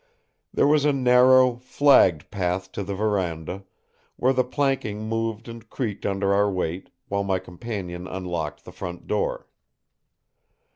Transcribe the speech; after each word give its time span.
There 0.51 0.65
was 0.65 0.83
a 0.83 0.91
narrow, 0.93 1.57
flagged 1.57 2.31
path 2.31 2.71
to 2.71 2.81
the 2.81 2.95
veranda, 2.95 3.65
where 4.15 4.33
the 4.33 4.43
planking 4.43 5.07
moved 5.07 5.47
and 5.47 5.69
creaked 5.69 6.07
under 6.07 6.33
our 6.33 6.49
weight 6.49 6.89
while 7.07 7.23
my 7.23 7.37
companion 7.37 8.07
unlocked 8.07 8.65
the 8.65 8.71
front 8.71 9.05
door. 9.05 9.45